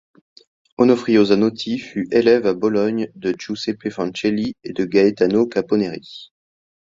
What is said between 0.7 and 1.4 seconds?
Onofrio